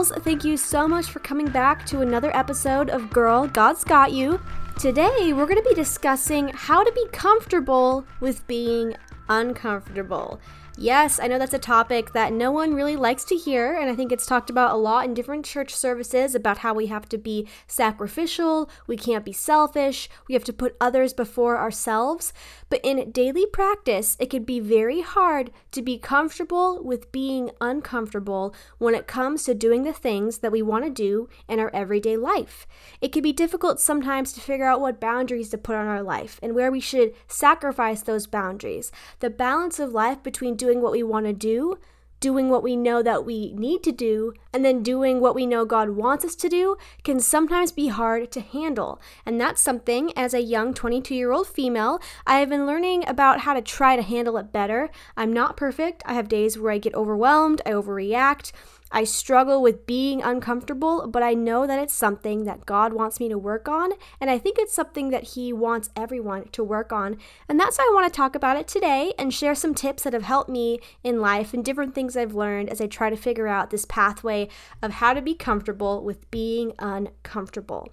[0.00, 0.12] Girls.
[0.24, 4.40] Thank you so much for coming back to another episode of Girl, God's Got You.
[4.78, 8.94] Today, we're going to be discussing how to be comfortable with being
[9.28, 10.40] uncomfortable.
[10.82, 13.94] Yes, I know that's a topic that no one really likes to hear, and I
[13.94, 17.18] think it's talked about a lot in different church services about how we have to
[17.18, 22.32] be sacrificial, we can't be selfish, we have to put others before ourselves.
[22.70, 28.54] But in daily practice, it can be very hard to be comfortable with being uncomfortable
[28.78, 32.16] when it comes to doing the things that we want to do in our everyday
[32.16, 32.66] life.
[33.02, 36.40] It can be difficult sometimes to figure out what boundaries to put on our life
[36.42, 38.90] and where we should sacrifice those boundaries.
[39.18, 41.76] The balance of life between doing doing what we want to do,
[42.20, 45.64] doing what we know that we need to do, and then doing what we know
[45.64, 49.00] God wants us to do can sometimes be hard to handle.
[49.26, 53.40] And that's something, as a young 22 year old female, I have been learning about
[53.40, 54.90] how to try to handle it better.
[55.16, 56.04] I'm not perfect.
[56.06, 58.52] I have days where I get overwhelmed, I overreact.
[58.92, 63.28] I struggle with being uncomfortable, but I know that it's something that God wants me
[63.28, 67.16] to work on, and I think it's something that He wants everyone to work on.
[67.48, 70.12] And that's why I want to talk about it today and share some tips that
[70.12, 73.46] have helped me in life and different things I've learned as I try to figure
[73.46, 74.48] out this pathway
[74.82, 77.92] of how to be comfortable with being uncomfortable.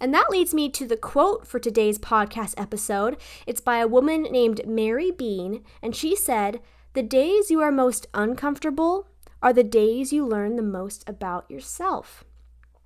[0.00, 3.16] And that leads me to the quote for today's podcast episode.
[3.46, 6.60] It's by a woman named Mary Bean, and she said,
[6.92, 9.08] The days you are most uncomfortable
[9.42, 12.24] are the days you learn the most about yourself.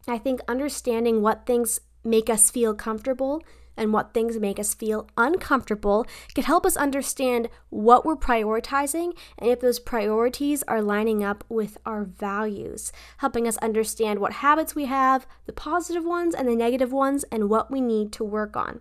[0.07, 3.43] I think understanding what things make us feel comfortable
[3.77, 9.51] and what things make us feel uncomfortable can help us understand what we're prioritizing and
[9.51, 14.87] if those priorities are lining up with our values, helping us understand what habits we
[14.87, 18.81] have, the positive ones and the negative ones, and what we need to work on.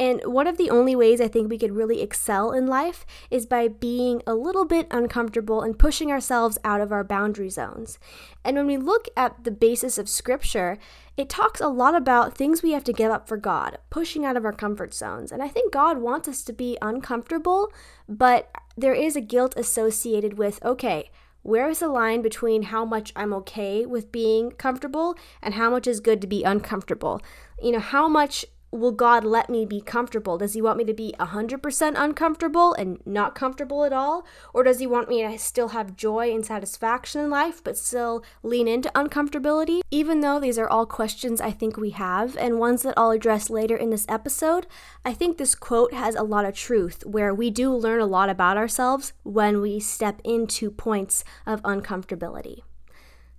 [0.00, 3.44] And one of the only ways I think we could really excel in life is
[3.44, 7.98] by being a little bit uncomfortable and pushing ourselves out of our boundary zones.
[8.42, 10.78] And when we look at the basis of scripture,
[11.18, 14.38] it talks a lot about things we have to give up for God, pushing out
[14.38, 15.30] of our comfort zones.
[15.30, 17.70] And I think God wants us to be uncomfortable,
[18.08, 21.10] but there is a guilt associated with, okay,
[21.42, 25.86] where is the line between how much I'm okay with being comfortable and how much
[25.86, 27.20] is good to be uncomfortable?
[27.62, 30.38] You know, how much will God let me be comfortable?
[30.38, 34.24] Does He want me to be 100% uncomfortable and not comfortable at all?
[34.54, 38.24] Or does He want me to still have joy and satisfaction in life, but still
[38.42, 39.80] lean into uncomfortability?
[39.90, 43.50] Even though these are all questions I think we have, and ones that I'll address
[43.50, 44.66] later in this episode,
[45.04, 48.28] I think this quote has a lot of truth where we do learn a lot
[48.28, 52.62] about ourselves when we step into points of uncomfortability.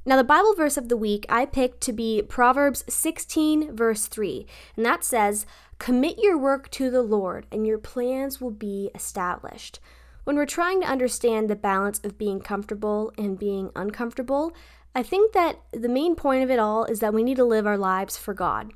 [0.03, 4.47] Now, the Bible verse of the week I picked to be Proverbs 16, verse 3,
[4.75, 5.45] and that says,
[5.77, 9.79] Commit your work to the Lord, and your plans will be established.
[10.23, 14.53] When we're trying to understand the balance of being comfortable and being uncomfortable,
[14.95, 17.67] I think that the main point of it all is that we need to live
[17.67, 18.73] our lives for God.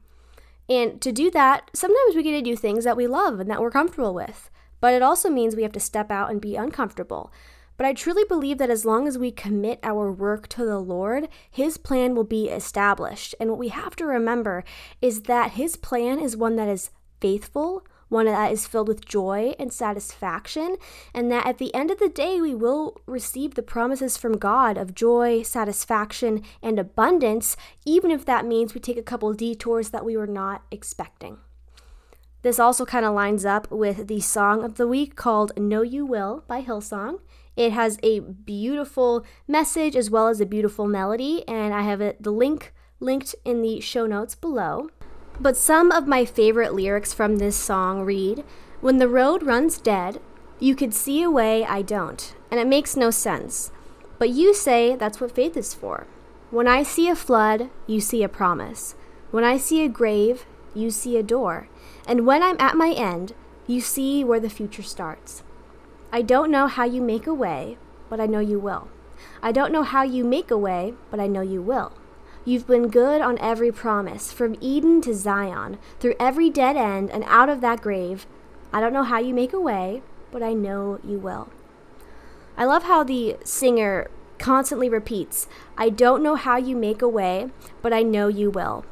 [0.69, 3.61] And to do that, sometimes we get to do things that we love and that
[3.61, 4.51] we're comfortable with.
[4.79, 7.31] But it also means we have to step out and be uncomfortable.
[7.77, 11.27] But I truly believe that as long as we commit our work to the Lord,
[11.49, 13.35] His plan will be established.
[13.39, 14.63] And what we have to remember
[15.01, 19.55] is that His plan is one that is faithful, one that is filled with joy
[19.59, 20.77] and satisfaction,
[21.13, 24.77] and that at the end of the day, we will receive the promises from God
[24.77, 30.05] of joy, satisfaction, and abundance, even if that means we take a couple detours that
[30.05, 31.37] we were not expecting.
[32.41, 36.05] This also kind of lines up with the song of the week called Know You
[36.05, 37.19] Will by Hillsong.
[37.55, 42.21] It has a beautiful message as well as a beautiful melody, and I have it,
[42.21, 44.89] the link linked in the show notes below.
[45.39, 48.43] But some of my favorite lyrics from this song read
[48.81, 50.21] When the road runs dead,
[50.59, 53.71] you could see a way I don't, and it makes no sense.
[54.17, 56.07] But you say that's what faith is for.
[56.51, 58.95] When I see a flood, you see a promise.
[59.31, 61.67] When I see a grave, you see a door.
[62.07, 63.33] And when I'm at my end,
[63.67, 65.43] you see where the future starts.
[66.11, 67.77] I don't know how you make a way,
[68.09, 68.87] but I know you will.
[69.41, 71.93] I don't know how you make a way, but I know you will.
[72.43, 77.23] You've been good on every promise, from Eden to Zion, through every dead end and
[77.25, 78.27] out of that grave.
[78.71, 81.49] I don't know how you make a way, but I know you will.
[82.57, 85.47] I love how the singer constantly repeats,
[85.77, 87.49] I don't know how you make a way,
[87.81, 88.85] but I know you will.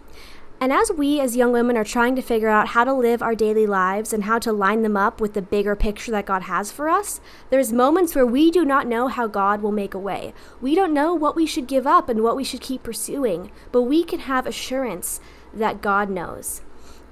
[0.63, 3.35] And as we as young women are trying to figure out how to live our
[3.35, 6.71] daily lives and how to line them up with the bigger picture that God has
[6.71, 7.19] for us,
[7.49, 10.33] there's moments where we do not know how God will make a way.
[10.61, 13.81] We don't know what we should give up and what we should keep pursuing, but
[13.81, 15.19] we can have assurance
[15.53, 16.61] that God knows.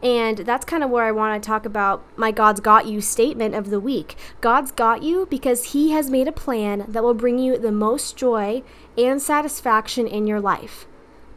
[0.02, 3.54] And that's kind of where I want to talk about my God's Got You statement
[3.54, 4.16] of the week.
[4.40, 8.16] God's got you because He has made a plan that will bring you the most
[8.16, 8.64] joy
[8.98, 10.88] and satisfaction in your life.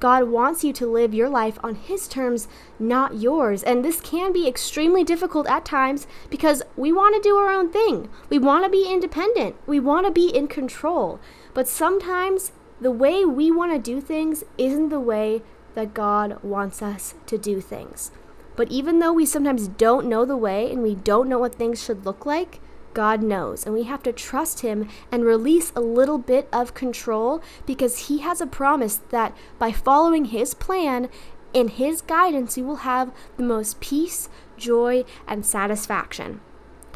[0.01, 2.49] God wants you to live your life on His terms,
[2.79, 3.63] not yours.
[3.63, 7.71] And this can be extremely difficult at times because we want to do our own
[7.71, 8.09] thing.
[8.29, 9.57] We want to be independent.
[9.67, 11.21] We want to be in control.
[11.55, 15.43] But sometimes the way we want to do things isn't the way
[15.75, 18.11] that God wants us to do things.
[18.57, 21.83] But even though we sometimes don't know the way and we don't know what things
[21.83, 22.61] should look like,
[22.95, 23.67] God knows.
[23.67, 28.19] And we have to trust Him and release a little bit of control because He
[28.19, 31.09] has a promise that by following His plan
[31.55, 36.41] and His guidance, you will have the most peace, joy, and satisfaction.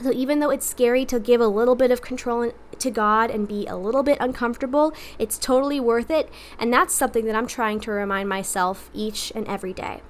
[0.03, 3.49] So even though it's scary to give a little bit of control to God and
[3.49, 6.31] be a little bit uncomfortable, it's totally worth it.
[6.59, 10.03] And that's something that I'm trying to remind myself each and every day.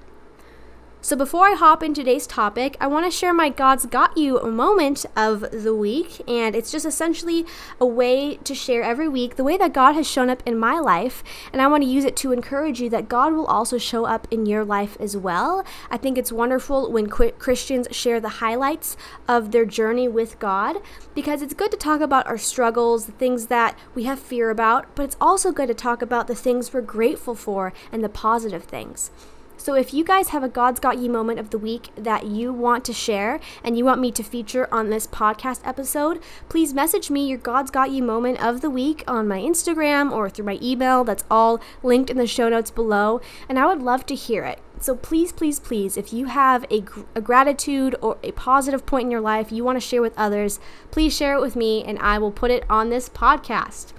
[1.01, 4.41] So, before I hop into today's topic, I want to share my God's Got You
[4.43, 6.21] moment of the week.
[6.27, 7.45] And it's just essentially
[7.79, 10.77] a way to share every week the way that God has shown up in my
[10.77, 11.23] life.
[11.53, 14.27] And I want to use it to encourage you that God will also show up
[14.29, 15.65] in your life as well.
[15.89, 20.81] I think it's wonderful when Christians share the highlights of their journey with God
[21.15, 24.93] because it's good to talk about our struggles, the things that we have fear about,
[24.95, 28.65] but it's also good to talk about the things we're grateful for and the positive
[28.65, 29.11] things.
[29.59, 32.53] So if you guys have a God's Got You moment of the week that you
[32.53, 37.09] want to share and you want me to feature on this podcast episode, please message
[37.11, 40.59] me your God's Got You moment of the week on my Instagram or through my
[40.61, 41.03] email.
[41.03, 43.19] That's all linked in the show notes below.
[43.49, 44.61] And I would love to hear it.
[44.79, 49.11] So please, please, please, if you have a, a, gratitude or a positive point in
[49.11, 52.17] your life you want to share with others, please share it with me and I
[52.17, 53.91] will put it on this podcast.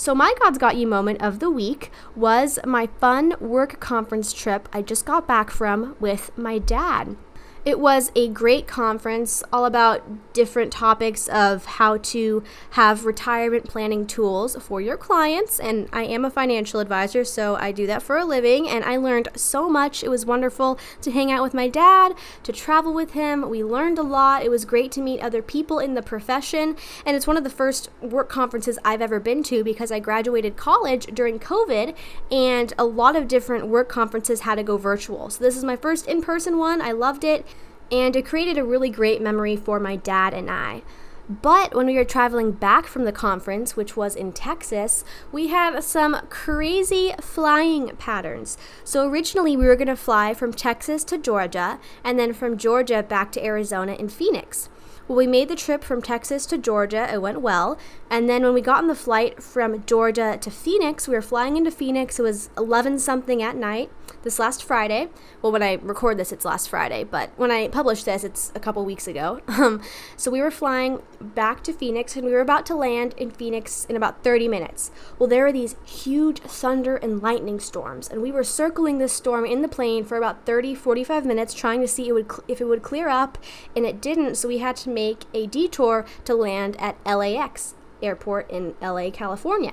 [0.00, 4.66] So, my God's Got You moment of the week was my fun work conference trip
[4.72, 7.18] I just got back from with my dad.
[7.62, 14.06] It was a great conference all about different topics of how to have retirement planning
[14.06, 15.60] tools for your clients.
[15.60, 18.66] And I am a financial advisor, so I do that for a living.
[18.66, 20.02] And I learned so much.
[20.02, 22.14] It was wonderful to hang out with my dad,
[22.44, 23.50] to travel with him.
[23.50, 24.42] We learned a lot.
[24.42, 26.76] It was great to meet other people in the profession.
[27.04, 30.56] And it's one of the first work conferences I've ever been to because I graduated
[30.56, 31.94] college during COVID,
[32.30, 35.28] and a lot of different work conferences had to go virtual.
[35.28, 36.80] So this is my first in person one.
[36.80, 37.44] I loved it
[37.90, 40.82] and it created a really great memory for my dad and I.
[41.30, 45.78] But when we were traveling back from the conference, which was in Texas, we had
[45.84, 48.58] some crazy flying patterns.
[48.82, 53.04] So originally we were going to fly from Texas to Georgia and then from Georgia
[53.04, 54.68] back to Arizona in Phoenix.
[55.10, 57.12] Well, we made the trip from Texas to Georgia.
[57.12, 57.76] It went well.
[58.08, 61.56] And then when we got on the flight from Georgia to Phoenix, we were flying
[61.56, 62.20] into Phoenix.
[62.20, 63.90] It was 11 something at night
[64.22, 65.08] this last Friday.
[65.42, 68.60] Well, when I record this, it's last Friday, but when I publish this, it's a
[68.60, 69.40] couple weeks ago.
[69.60, 69.82] Um,
[70.16, 73.84] so we were flying back to Phoenix and we were about to land in Phoenix
[73.84, 74.90] in about 30 minutes.
[75.18, 79.44] Well, there were these huge thunder and lightning storms, and we were circling this storm
[79.44, 82.62] in the plane for about 30, 45 minutes trying to see it would cl- if
[82.62, 83.36] it would clear up,
[83.76, 84.99] and it didn't, so we had to make
[85.34, 89.72] a detour to land at LAX airport in LA, California.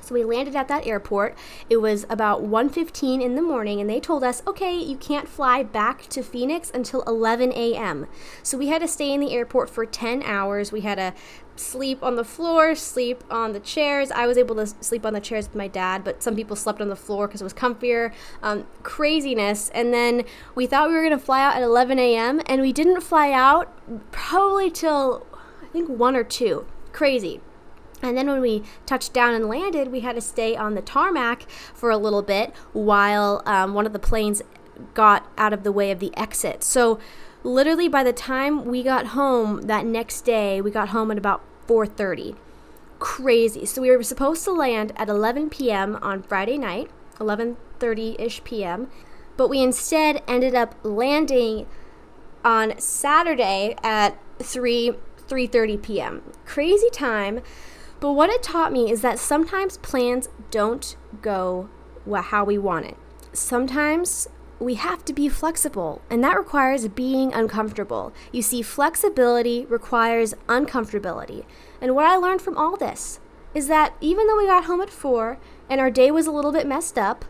[0.00, 1.36] So we landed at that airport.
[1.68, 5.64] It was about 1:15 in the morning and they told us, "Okay, you can't fly
[5.64, 8.06] back to Phoenix until 11 a.m."
[8.42, 10.70] So we had to stay in the airport for 10 hours.
[10.70, 11.12] We had to
[11.60, 14.10] sleep on the floor, sleep on the chairs.
[14.10, 16.80] I was able to sleep on the chairs with my dad, but some people slept
[16.80, 18.12] on the floor because it was comfier.
[18.42, 19.70] Um, craziness.
[19.70, 22.72] And then we thought we were going to fly out at 11 a.m., and we
[22.72, 23.72] didn't fly out
[24.12, 25.26] probably till
[25.62, 26.66] I think 1 or 2.
[26.92, 27.40] Crazy.
[28.02, 31.46] And then when we touched down and landed, we had to stay on the tarmac
[31.74, 34.42] for a little bit while um, one of the planes
[34.94, 36.62] got out of the way of the exit.
[36.62, 36.98] So
[37.46, 41.42] literally by the time we got home that next day, we got home at about
[41.66, 42.36] 4:30.
[42.98, 43.64] Crazy.
[43.64, 45.96] So we were supposed to land at 11 p.m.
[46.02, 48.88] on Friday night, 11:30ish p.m.,
[49.36, 51.66] but we instead ended up landing
[52.44, 54.94] on Saturday at 3
[55.28, 56.22] 3:30 p.m.
[56.44, 57.40] Crazy time.
[58.00, 61.68] But what it taught me is that sometimes plans don't go
[62.14, 62.96] how we want it.
[63.32, 68.12] Sometimes we have to be flexible, and that requires being uncomfortable.
[68.32, 71.44] You see, flexibility requires uncomfortability.
[71.80, 73.20] And what I learned from all this
[73.54, 76.52] is that even though we got home at 4 and our day was a little
[76.52, 77.24] bit messed up,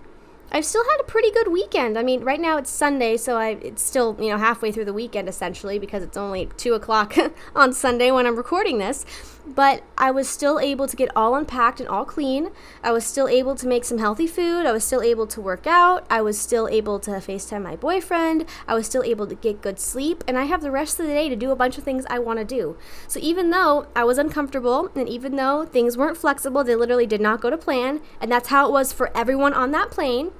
[0.52, 1.98] I've still had a pretty good weekend.
[1.98, 4.92] I mean, right now it's Sunday, so I it's still you know halfway through the
[4.92, 7.16] weekend essentially because it's only two o'clock
[7.56, 9.04] on Sunday when I'm recording this.
[9.46, 12.50] But I was still able to get all unpacked and all clean.
[12.82, 14.66] I was still able to make some healthy food.
[14.66, 16.06] I was still able to work out.
[16.10, 18.46] I was still able to FaceTime my boyfriend.
[18.66, 20.24] I was still able to get good sleep.
[20.26, 22.18] And I have the rest of the day to do a bunch of things I
[22.18, 22.76] want to do.
[23.08, 27.20] So even though I was uncomfortable and even though things weren't flexible, they literally did
[27.20, 30.32] not go to plan, and that's how it was for everyone on that plane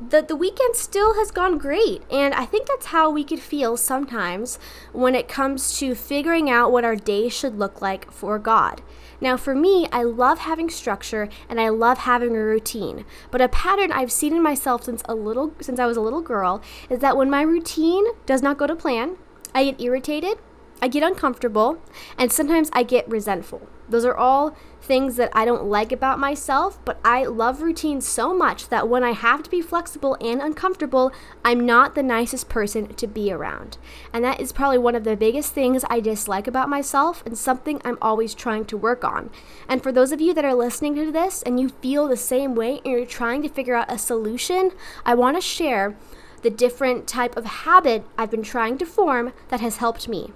[0.00, 2.02] the, the weekend still has gone great.
[2.10, 4.58] And I think that's how we could feel sometimes
[4.92, 8.82] when it comes to figuring out what our day should look like for God.
[9.20, 13.04] Now, for me, I love having structure and I love having a routine.
[13.30, 16.20] But a pattern I've seen in myself since a little since I was a little
[16.20, 19.16] girl is that when my routine does not go to plan,
[19.54, 20.38] I get irritated,
[20.80, 21.82] I get uncomfortable,
[22.16, 23.68] and sometimes I get resentful.
[23.88, 28.34] Those are all things that I don't like about myself, but I love routine so
[28.34, 31.12] much that when I have to be flexible and uncomfortable,
[31.44, 33.78] I'm not the nicest person to be around.
[34.12, 37.80] And that is probably one of the biggest things I dislike about myself and something
[37.84, 39.30] I'm always trying to work on.
[39.68, 42.54] And for those of you that are listening to this and you feel the same
[42.54, 44.72] way and you're trying to figure out a solution,
[45.04, 45.96] I want to share
[46.42, 50.32] the different type of habit I've been trying to form that has helped me.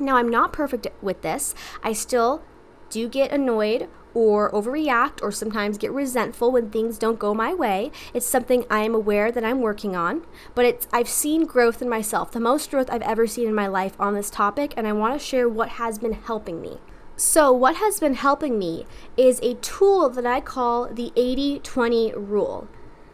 [0.00, 1.54] Now, I'm not perfect with this.
[1.82, 2.42] I still
[2.90, 7.92] do get annoyed or overreact or sometimes get resentful when things don't go my way.
[8.12, 11.88] It's something I am aware that I'm working on, but it's I've seen growth in
[11.88, 14.92] myself, the most growth I've ever seen in my life on this topic, and I
[14.92, 16.78] want to share what has been helping me.
[17.14, 22.12] So, what has been helping me is a tool that I call the 80 20
[22.14, 22.68] rule.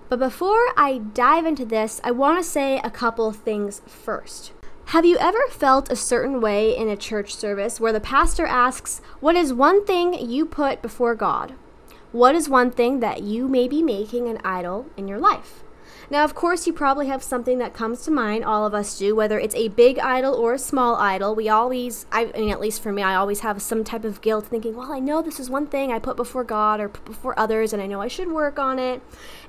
[0.08, 4.52] But before I dive into this, I want to say a couple things first.
[4.88, 9.00] Have you ever felt a certain way in a church service where the pastor asks,
[9.18, 11.54] What is one thing you put before God?
[12.12, 15.64] What is one thing that you may be making an idol in your life?
[16.10, 18.44] Now, of course, you probably have something that comes to mind.
[18.44, 21.34] All of us do, whether it's a big idol or a small idol.
[21.34, 24.46] We always, I mean, at least for me, I always have some type of guilt
[24.46, 27.38] thinking, well, I know this is one thing I put before God or put before
[27.38, 29.00] others, and I know I should work on it.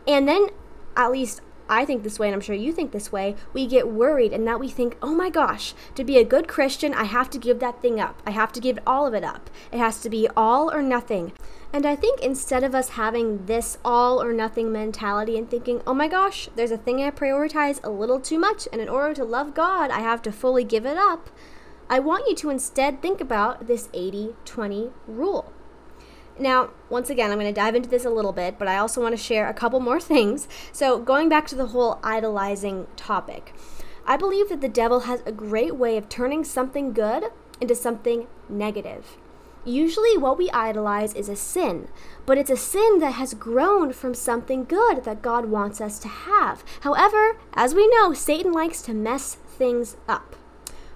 [0.08, 0.48] And then,
[0.96, 3.88] at least I think this way, and I'm sure you think this way, we get
[3.88, 7.30] worried and that we think, oh my gosh, to be a good Christian, I have
[7.32, 8.22] to give that thing up.
[8.26, 9.50] I have to give all of it up.
[9.72, 11.34] It has to be all or nothing.
[11.74, 15.94] And I think instead of us having this all or nothing mentality and thinking, oh
[15.94, 19.26] my gosh, there's a thing I prioritize a little too much, and in order to
[19.26, 21.30] love God, I have to fully give it up,
[21.90, 25.52] I want you to instead think about this 80 20 rule.
[26.38, 29.02] Now, once again, I'm going to dive into this a little bit, but I also
[29.02, 30.48] want to share a couple more things.
[30.72, 33.54] So, going back to the whole idolizing topic,
[34.06, 37.26] I believe that the devil has a great way of turning something good
[37.62, 39.18] into something negative.
[39.64, 41.88] Usually, what we idolize is a sin,
[42.26, 46.08] but it's a sin that has grown from something good that God wants us to
[46.08, 46.64] have.
[46.82, 50.36] However, as we know, Satan likes to mess things up.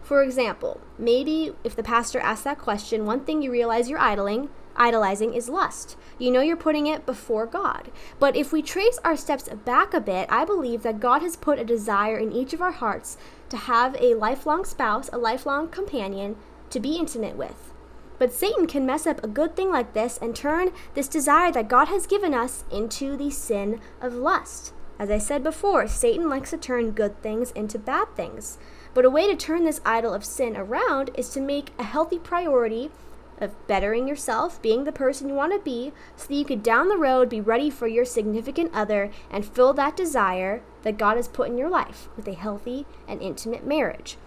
[0.04, 4.50] For example, maybe if the pastor asks that question, one thing you realize you're idling
[4.80, 5.98] idolizing is lust.
[6.18, 7.92] You know you're putting it before God.
[8.18, 11.60] But if we trace our steps back a bit, I believe that God has put
[11.60, 13.18] a desire in each of our hearts
[13.50, 16.38] to have a lifelong spouse, a lifelong companion
[16.70, 17.74] to be intimate with.
[18.18, 21.70] But Satan can mess up a good thing like this and turn this desire that
[21.70, 24.74] God has given us into the sin of lust.
[25.00, 28.58] As I said before, Satan likes to turn good things into bad things.
[28.94, 32.20] But a way to turn this idol of sin around is to make a healthy
[32.20, 32.92] priority
[33.40, 36.90] of bettering yourself, being the person you want to be, so that you could down
[36.90, 41.28] the road be ready for your significant other and fill that desire that God has
[41.28, 44.18] put in your life with a healthy and intimate marriage.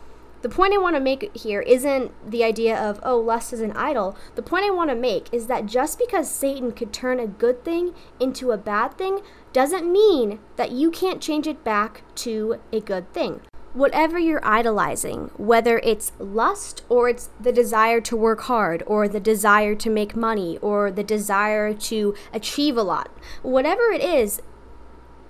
[0.42, 3.76] The point I want to make here isn't the idea of, oh, lust is an
[3.76, 4.16] idol.
[4.34, 7.64] The point I want to make is that just because Satan could turn a good
[7.64, 9.20] thing into a bad thing
[9.52, 13.42] doesn't mean that you can't change it back to a good thing
[13.72, 19.20] whatever you're idolizing, whether it's lust or it's the desire to work hard or the
[19.20, 23.10] desire to make money or the desire to achieve a lot,
[23.42, 24.40] whatever it is,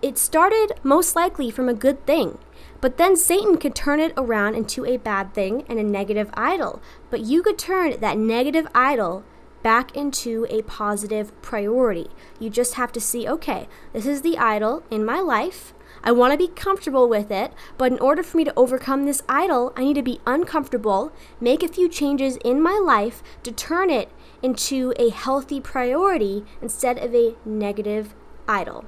[0.00, 2.38] it started most likely from a good thing.
[2.80, 6.82] But then Satan could turn it around into a bad thing and a negative idol.
[7.10, 9.22] But you could turn that negative idol
[9.62, 12.10] back into a positive priority.
[12.40, 15.72] You just have to see okay, this is the idol in my life.
[16.04, 19.22] I want to be comfortable with it, but in order for me to overcome this
[19.28, 23.88] idol, I need to be uncomfortable, make a few changes in my life to turn
[23.88, 24.10] it
[24.42, 28.14] into a healthy priority instead of a negative
[28.48, 28.84] idol.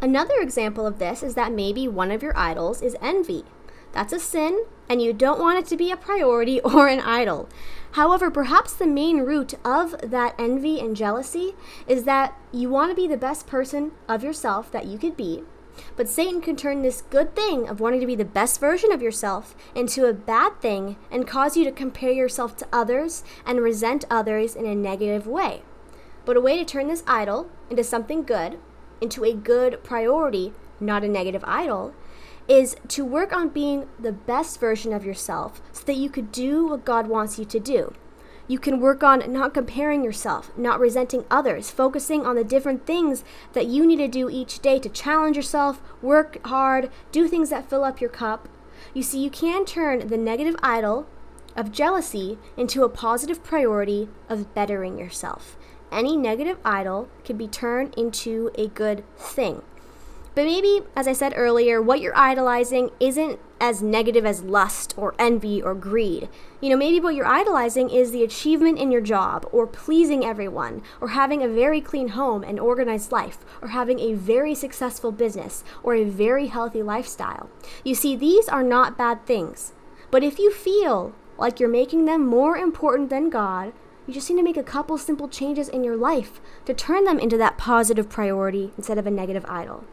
[0.00, 3.44] Another example of this is that maybe one of your idols is envy.
[3.92, 7.48] That's a sin, and you don't want it to be a priority or an idol.
[7.92, 11.54] However, perhaps the main root of that envy and jealousy
[11.86, 15.44] is that you want to be the best person of yourself that you could be,
[15.96, 19.02] But Satan can turn this good thing of wanting to be the best version of
[19.02, 24.04] yourself into a bad thing and cause you to compare yourself to others and resent
[24.10, 25.62] others in a negative way.
[26.24, 28.58] But a way to turn this idol into something good,
[29.00, 31.94] into a good priority, not a negative idol,
[32.48, 36.66] is to work on being the best version of yourself so that you could do
[36.66, 37.94] what God wants you to do.
[38.48, 43.24] You can work on not comparing yourself, not resenting others, focusing on the different things
[43.54, 47.68] that you need to do each day to challenge yourself, work hard, do things that
[47.68, 48.48] fill up your cup.
[48.94, 51.06] You see, you can turn the negative idol
[51.56, 55.56] of jealousy into a positive priority of bettering yourself.
[55.90, 59.62] Any negative idol can be turned into a good thing.
[60.36, 65.14] But maybe, as I said earlier, what you're idolizing isn't as negative as lust or
[65.18, 66.28] envy or greed.
[66.60, 70.82] You know, maybe what you're idolizing is the achievement in your job, or pleasing everyone,
[71.00, 75.64] or having a very clean home and organized life, or having a very successful business,
[75.82, 77.48] or a very healthy lifestyle.
[77.82, 79.72] You see, these are not bad things.
[80.10, 83.72] But if you feel like you're making them more important than God,
[84.06, 87.18] you just need to make a couple simple changes in your life to turn them
[87.18, 89.84] into that positive priority instead of a negative idol.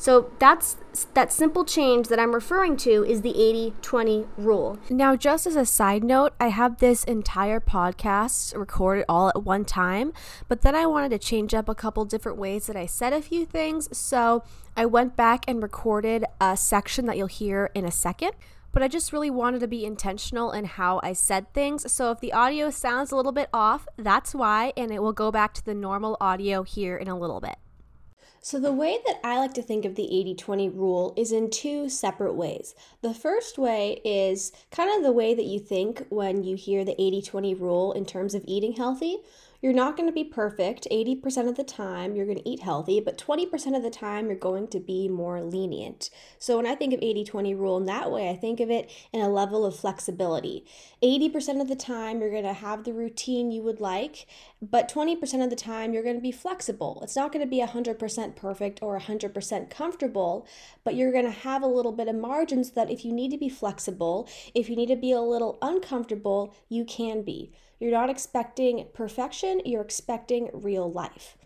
[0.00, 0.78] So that's
[1.12, 3.34] that simple change that I'm referring to is the
[3.82, 4.78] 80-20 rule.
[4.88, 9.66] Now, just as a side note, I have this entire podcast recorded all at one
[9.66, 10.14] time,
[10.48, 13.20] but then I wanted to change up a couple different ways that I said a
[13.20, 13.94] few things.
[13.94, 14.42] So
[14.74, 18.32] I went back and recorded a section that you'll hear in a second
[18.72, 21.92] but I just really wanted to be intentional in how I said things.
[21.92, 25.32] So if the audio sounds a little bit off, that's why, and it will go
[25.32, 27.56] back to the normal audio here in a little bit.
[28.42, 31.50] So, the way that I like to think of the 80 20 rule is in
[31.50, 32.74] two separate ways.
[33.02, 36.98] The first way is kind of the way that you think when you hear the
[37.00, 39.18] 80 20 rule in terms of eating healthy.
[39.62, 42.16] You're not going to be perfect 80% of the time.
[42.16, 45.42] You're going to eat healthy, but 20% of the time, you're going to be more
[45.42, 46.08] lenient.
[46.38, 48.90] So, when I think of 80 20 rule in that way, I think of it
[49.12, 50.64] in a level of flexibility.
[51.02, 54.26] 80% of the time, you're going to have the routine you would like,
[54.62, 56.98] but 20% of the time, you're going to be flexible.
[57.02, 60.46] It's not going to be 100% perfect or 100% comfortable,
[60.84, 63.30] but you're going to have a little bit of margins so that if you need
[63.30, 67.52] to be flexible, if you need to be a little uncomfortable, you can be.
[67.80, 71.36] You're not expecting perfection, you're expecting real life.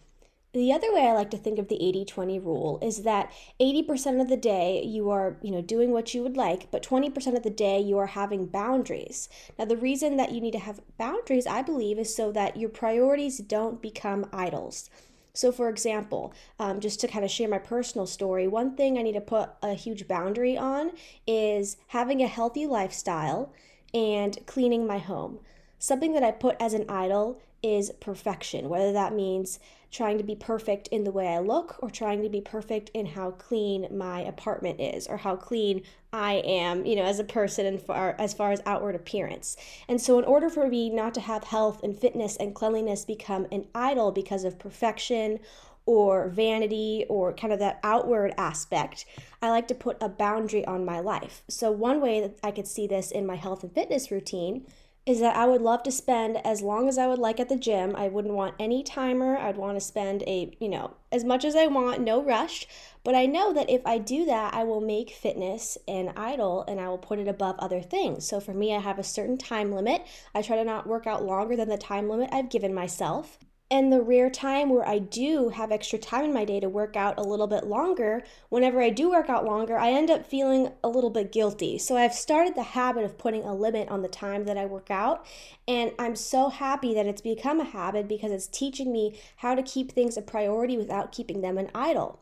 [0.52, 4.28] The other way I like to think of the 80-20 rule is that 80% of
[4.28, 7.50] the day you are, you know, doing what you would like, but 20% of the
[7.50, 9.28] day you are having boundaries.
[9.58, 12.70] Now the reason that you need to have boundaries, I believe, is so that your
[12.70, 14.90] priorities don't become idols.
[15.32, 19.02] So, for example, um, just to kind of share my personal story, one thing I
[19.02, 20.92] need to put a huge boundary on
[21.26, 23.52] is having a healthy lifestyle
[23.92, 25.40] and cleaning my home.
[25.78, 29.58] Something that I put as an idol is perfection, whether that means
[29.90, 33.06] trying to be perfect in the way I look or trying to be perfect in
[33.06, 35.82] how clean my apartment is or how clean
[36.12, 39.56] I am, you know, as a person and far as far as outward appearance.
[39.88, 43.46] And so in order for me not to have health and fitness and cleanliness become
[43.52, 45.38] an idol because of perfection
[45.86, 49.06] or vanity or kind of that outward aspect,
[49.40, 51.42] I like to put a boundary on my life.
[51.48, 54.66] So one way that I could see this in my health and fitness routine
[55.06, 57.56] is that I would love to spend as long as I would like at the
[57.56, 57.94] gym.
[57.94, 59.36] I wouldn't want any timer.
[59.36, 62.66] I'd want to spend a, you know, as much as I want, no rush.
[63.02, 66.80] But I know that if I do that, I will make fitness an idol and
[66.80, 68.26] I will put it above other things.
[68.26, 70.06] So for me, I have a certain time limit.
[70.34, 73.38] I try to not work out longer than the time limit I've given myself.
[73.70, 76.96] And the rare time where I do have extra time in my day to work
[76.96, 80.70] out a little bit longer, whenever I do work out longer, I end up feeling
[80.84, 81.78] a little bit guilty.
[81.78, 84.90] So I've started the habit of putting a limit on the time that I work
[84.90, 85.26] out.
[85.66, 89.62] And I'm so happy that it's become a habit because it's teaching me how to
[89.62, 92.20] keep things a priority without keeping them an idol.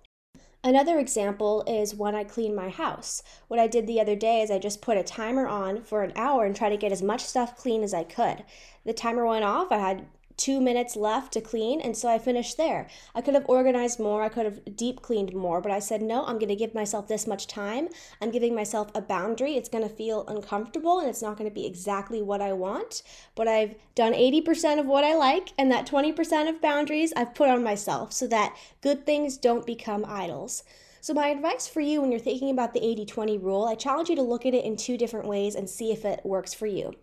[0.64, 3.20] Another example is when I clean my house.
[3.48, 6.12] What I did the other day is I just put a timer on for an
[6.14, 8.44] hour and try to get as much stuff clean as I could.
[8.84, 12.56] The timer went off, I had two minutes left to clean, and so I finished
[12.56, 12.88] there.
[13.14, 16.24] I could have organized more, I could have deep cleaned more, but I said, no,
[16.24, 17.88] I'm going to give myself this much time.
[18.20, 19.56] I'm giving myself a boundary.
[19.56, 23.02] It's going to feel uncomfortable and it's not going to be exactly what I want,
[23.34, 27.48] but I've done 80% of what I like, and that 20% of boundaries I've put
[27.48, 30.64] on myself so that good things don't become idols.
[31.00, 34.08] So, my advice for you when you're thinking about the 80 20 rule, I challenge
[34.08, 36.66] you to look at it in two different ways and see if it works for
[36.66, 36.94] you.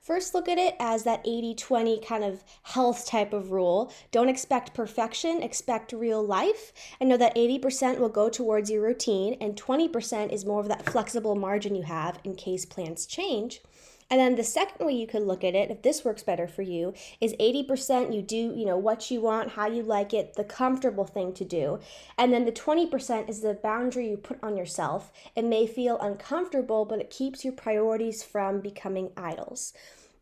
[0.00, 3.92] First, look at it as that 80 20 kind of health type of rule.
[4.10, 9.36] Don't expect perfection, expect real life, and know that 80% will go towards your routine,
[9.40, 13.60] and 20% is more of that flexible margin you have in case plans change.
[14.10, 16.62] And then the second way you could look at it, if this works better for
[16.62, 20.44] you, is 80% you do, you know, what you want, how you like it, the
[20.44, 21.78] comfortable thing to do.
[22.16, 25.12] And then the 20% is the boundary you put on yourself.
[25.36, 29.74] It may feel uncomfortable, but it keeps your priorities from becoming idols.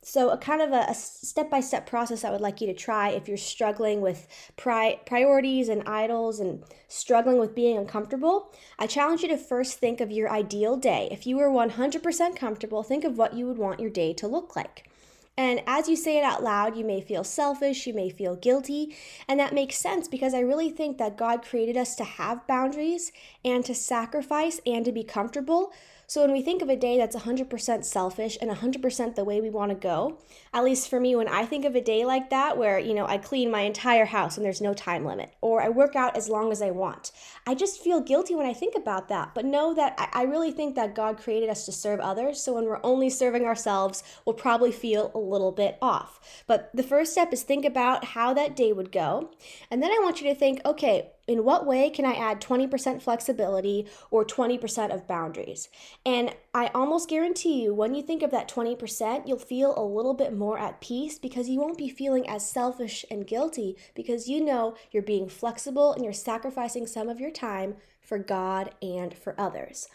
[0.08, 3.08] So, a kind of a step by step process I would like you to try
[3.08, 8.54] if you're struggling with pri- priorities and idols and struggling with being uncomfortable.
[8.78, 11.08] I challenge you to first think of your ideal day.
[11.10, 14.54] If you were 100% comfortable, think of what you would want your day to look
[14.54, 14.88] like.
[15.36, 18.96] And as you say it out loud, you may feel selfish, you may feel guilty,
[19.26, 23.10] and that makes sense because I really think that God created us to have boundaries
[23.44, 25.72] and to sacrifice and to be comfortable.
[26.08, 29.50] So when we think of a day that's 100% selfish and 100% the way we
[29.50, 30.18] want to go,
[30.54, 33.06] at least for me, when I think of a day like that, where, you know,
[33.06, 36.28] I clean my entire house and there's no time limit, or I work out as
[36.28, 37.10] long as I want,
[37.44, 39.34] I just feel guilty when I think about that.
[39.34, 42.40] But know that I, I really think that God created us to serve others.
[42.40, 46.20] So when we're only serving ourselves, we'll probably feel a little bit off.
[46.46, 49.30] But the first step is think about how that day would go.
[49.72, 53.02] And then I want you to think, okay, in what way can I add 20%
[53.02, 55.68] flexibility or 20% of boundaries?
[56.04, 60.14] And I almost guarantee you, when you think of that 20%, you'll feel a little
[60.14, 64.44] bit more at peace because you won't be feeling as selfish and guilty because you
[64.44, 69.38] know you're being flexible and you're sacrificing some of your time for God and for
[69.38, 69.88] others.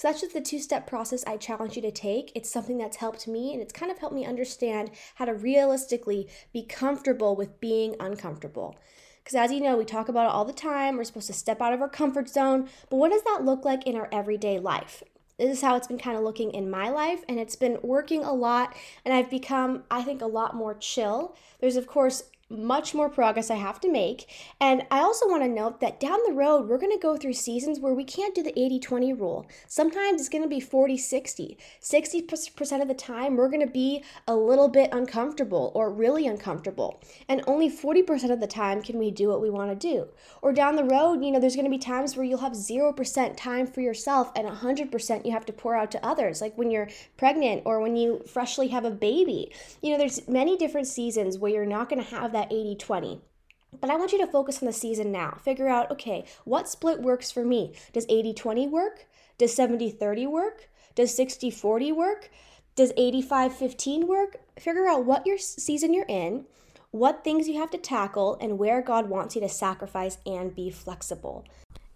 [0.00, 2.32] So that's just the two step process I challenge you to take.
[2.34, 6.26] It's something that's helped me and it's kind of helped me understand how to realistically
[6.54, 8.78] be comfortable with being uncomfortable.
[9.22, 10.96] Because as you know, we talk about it all the time.
[10.96, 12.68] We're supposed to step out of our comfort zone.
[12.88, 15.02] But what does that look like in our everyday life?
[15.38, 18.22] This is how it's been kind of looking in my life, and it's been working
[18.22, 18.76] a lot.
[19.04, 21.34] And I've become, I think, a lot more chill.
[21.60, 24.28] There's, of course, much more progress I have to make.
[24.60, 27.34] And I also want to note that down the road, we're going to go through
[27.34, 29.46] seasons where we can't do the 80 20 rule.
[29.68, 31.56] Sometimes it's going to be 40 60.
[31.80, 37.00] 60% of the time, we're going to be a little bit uncomfortable or really uncomfortable.
[37.28, 40.08] And only 40% of the time can we do what we want to do.
[40.42, 43.36] Or down the road, you know, there's going to be times where you'll have 0%
[43.36, 46.88] time for yourself and 100% you have to pour out to others, like when you're
[47.16, 49.52] pregnant or when you freshly have a baby.
[49.82, 52.76] You know, there's many different seasons where you're not going to have that that 80
[52.76, 53.20] 20.
[53.80, 55.38] But I want you to focus on the season now.
[55.44, 57.74] Figure out, okay, what split works for me?
[57.92, 59.06] Does 80 20 work?
[59.38, 60.68] Does 70 30 work?
[60.94, 62.30] Does 60 40 work?
[62.74, 64.36] Does 85 15 work?
[64.58, 66.46] Figure out what your season you're in,
[66.90, 70.70] what things you have to tackle, and where God wants you to sacrifice and be
[70.70, 71.44] flexible.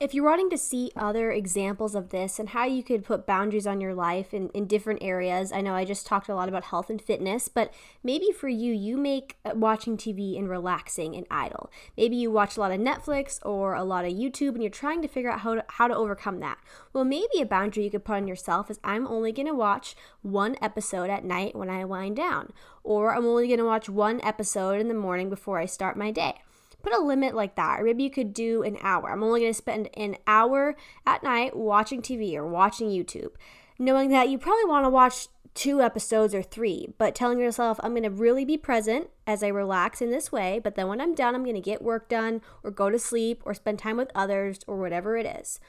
[0.04, 3.66] If you're wanting to see other examples of this and how you could put boundaries
[3.66, 6.64] on your life in, in different areas, I know I just talked a lot about
[6.64, 11.26] health and fitness, but maybe for you, you make uh, watching TV and relaxing and
[11.30, 11.70] idol.
[11.96, 15.00] Maybe you watch a lot of Netflix or a lot of YouTube and you're trying
[15.00, 16.58] to figure out how to, how to overcome that.
[16.92, 19.96] Well, maybe a boundary you could put on yourself is I'm only going to watch
[20.20, 24.20] one episode at night when I wind down, or I'm only going to watch one
[24.22, 26.42] episode in the morning before I start my day
[26.84, 27.80] put a limit like that.
[27.80, 29.10] Or maybe you could do an hour.
[29.10, 33.32] I'm only going to spend an hour at night watching TV or watching YouTube,
[33.78, 37.92] knowing that you probably want to watch two episodes or three, but telling yourself, I'm
[37.92, 40.60] going to really be present as I relax in this way.
[40.62, 43.40] But then when I'm done, I'm going to get work done or go to sleep
[43.44, 45.60] or spend time with others or whatever it is.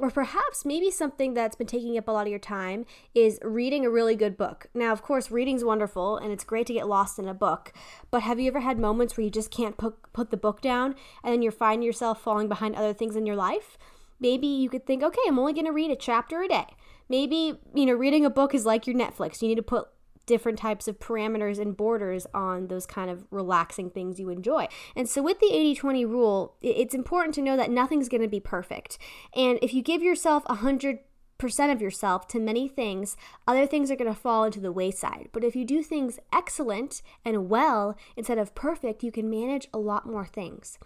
[0.00, 3.84] Or perhaps maybe something that's been taking up a lot of your time is reading
[3.84, 4.68] a really good book.
[4.72, 7.74] Now, of course, reading's wonderful and it's great to get lost in a book,
[8.10, 10.94] but have you ever had moments where you just can't put, put the book down
[11.22, 13.76] and then you're finding yourself falling behind other things in your life?
[14.18, 16.66] Maybe you could think, okay, I'm only going to read a chapter a day.
[17.10, 19.42] Maybe, you know, reading a book is like your Netflix.
[19.42, 19.88] You need to put
[20.30, 24.68] different types of parameters and borders on those kind of relaxing things you enjoy.
[24.94, 28.28] And so, with the 80 20 rule, it's important to know that nothing's going to
[28.28, 28.96] be perfect.
[29.34, 31.00] And if you give yourself 100
[31.36, 33.16] percent of yourself to many things,
[33.48, 35.30] other things are going to fall into the wayside.
[35.32, 39.78] But if you do things excellent and well instead of perfect, you can manage a
[39.78, 40.78] lot more things.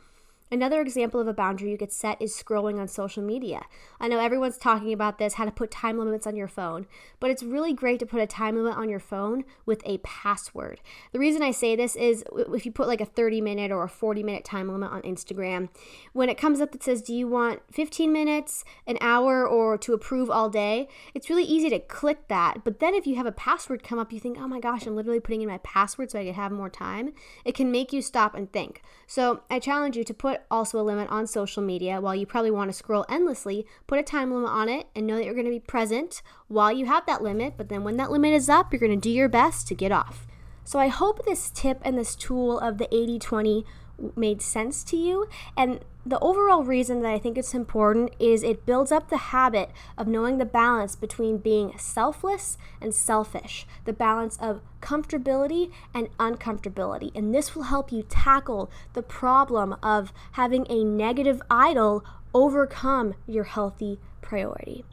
[0.51, 3.63] Another example of a boundary you could set is scrolling on social media.
[3.99, 6.87] I know everyone's talking about this, how to put time limits on your phone,
[7.19, 10.81] but it's really great to put a time limit on your phone with a password.
[11.13, 13.89] The reason I say this is if you put like a 30 minute or a
[13.89, 15.71] 40 minute time limit on Instagram,
[16.13, 19.95] when it comes up that says, Do you want 15 minutes, an hour, or to
[19.95, 20.89] approve all day?
[21.15, 22.65] It's really easy to click that.
[22.65, 24.95] But then if you have a password come up, you think, Oh my gosh, I'm
[24.95, 27.13] literally putting in my password so I can have more time.
[27.45, 28.83] It can make you stop and think.
[29.07, 32.01] So I challenge you to put also a limit on social media.
[32.01, 35.17] While you probably want to scroll endlessly, put a time limit on it and know
[35.17, 37.55] that you're going to be present while you have that limit.
[37.57, 39.93] But then when that limit is up, you're going to do your best to get
[39.93, 40.27] off.
[40.65, 43.65] So I hope this tip and this tool of the 80 20
[44.17, 45.29] made sense to you.
[45.57, 49.71] And the overall reason that I think it's important is it builds up the habit
[49.97, 57.11] of knowing the balance between being selfless and selfish, the balance of comfortability and uncomfortability.
[57.15, 63.45] And this will help you tackle the problem of having a negative idol overcome your
[63.45, 64.85] healthy priority.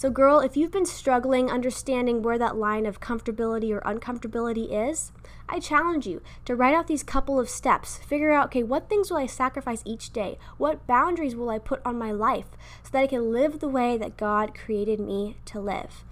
[0.00, 5.12] So, girl, if you've been struggling understanding where that line of comfortability or uncomfortability is,
[5.46, 7.98] I challenge you to write out these couple of steps.
[7.98, 10.38] Figure out, okay, what things will I sacrifice each day?
[10.56, 12.46] What boundaries will I put on my life
[12.82, 16.02] so that I can live the way that God created me to live?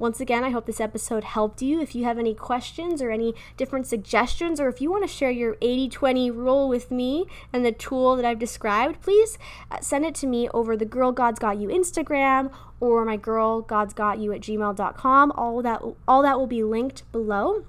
[0.00, 1.78] Once again, I hope this episode helped you.
[1.78, 5.30] If you have any questions or any different suggestions, or if you want to share
[5.30, 9.36] your 80 20 rule with me and the tool that I've described, please
[9.70, 13.60] uh, send it to me over the Girl God's Got You Instagram or my girl
[13.60, 15.32] God's Got You at gmail.com.
[15.32, 17.66] All that, all that will be linked below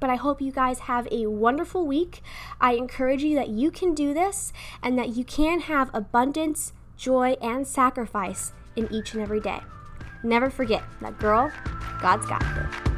[0.00, 2.22] but I hope you guys have a wonderful week.
[2.58, 4.50] I encourage you that you can do this
[4.82, 9.60] and that you can have abundance, joy, and sacrifice in each and every day.
[10.22, 11.50] Never forget that girl,
[12.00, 12.89] God's got you.